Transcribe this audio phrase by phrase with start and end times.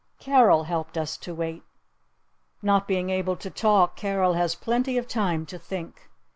[0.19, 1.61] Carol helped us to wait.
[2.63, 6.09] Not being able to talk, Carol has plenty of time to think.